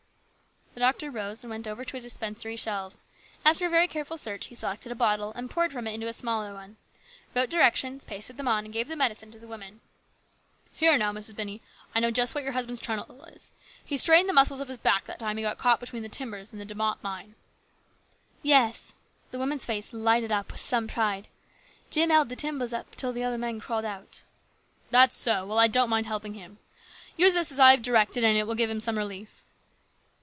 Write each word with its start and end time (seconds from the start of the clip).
The 0.73 0.79
doctor 0.85 1.11
rose 1.11 1.43
and 1.43 1.51
went 1.51 1.67
over 1.67 1.83
to 1.83 1.97
his 1.97 2.03
dispensary 2.05 2.55
shelves. 2.55 3.03
After 3.45 3.65
a 3.67 3.69
very 3.69 3.87
careful 3.89 4.17
search 4.17 4.45
he 4.47 4.55
selected 4.55 4.89
a 4.91 4.95
bottle 4.95 5.31
and 5.35 5.51
poured 5.51 5.71
from 5.73 5.85
it 5.85 5.91
into 5.93 6.07
a 6.07 6.13
small 6.13 6.51
one, 6.53 6.77
wrote 7.35 7.49
directions, 7.51 8.05
pasted 8.05 8.37
them 8.37 8.47
on, 8.47 8.63
and 8.63 8.73
gave 8.73 8.87
the 8.87 8.95
medicine 8.95 9.29
to 9.31 9.37
the 9.37 9.49
woman." 9.49 9.81
Here, 10.73 10.97
now, 10.97 11.11
Mrs. 11.11 11.35
Binney, 11.35 11.61
I 11.93 11.99
know 11.99 12.09
just 12.09 12.33
what 12.33 12.43
your 12.45 12.53
husband's 12.53 12.79
trouble 12.79 13.25
is. 13.25 13.51
He 13.83 13.97
strained 13.97 14.27
the 14.29 14.33
muscles 14.33 14.59
of 14.61 14.69
his 14.69 14.77
50 14.77 14.79
HIS 14.79 14.83
BROTHER'S 14.83 15.01
KEEPER. 15.03 15.07
back 15.09 15.17
that 15.19 15.19
time 15.25 15.37
he 15.37 15.43
got 15.43 15.57
caught 15.57 15.81
between 15.81 16.03
the 16.03 16.09
timbers 16.09 16.51
in 16.53 16.57
the 16.57 16.65
De 16.65 16.73
Mott 16.73 17.03
mine." 17.03 17.35
"Yes." 18.41 18.95
The 19.31 19.39
woman's 19.39 19.65
face 19.65 19.91
lighted 19.93 20.31
up 20.31 20.51
with 20.53 20.61
some 20.61 20.87
pride." 20.87 21.27
Jim 21.91 22.09
held 22.09 22.23
up 22.25 22.29
the 22.29 22.35
timbers 22.37 22.71
until 22.73 23.11
the 23.13 23.25
other 23.25 23.37
men 23.37 23.59
crawled 23.59 23.85
out." 23.85 24.23
"That's 24.89 25.17
so. 25.17 25.45
Well, 25.45 25.59
I 25.59 25.67
don't 25.67 25.89
mind 25.91 26.07
helping 26.07 26.33
him. 26.35 26.57
Use 27.17 27.33
this 27.35 27.51
as 27.51 27.59
I 27.59 27.71
have 27.71 27.81
directed 27.83 28.23
and 28.23 28.37
it 28.37 28.47
will 28.47 28.55
give 28.55 28.69
him 28.69 28.79
some 28.79 28.97
relief." 28.97 29.43